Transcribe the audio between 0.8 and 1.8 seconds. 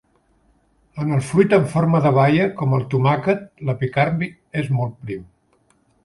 En el fruit en